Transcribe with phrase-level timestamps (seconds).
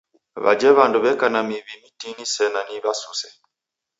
[0.43, 3.29] W'aja w'andu w'eka na miw'i mtini sena ni w'asuse.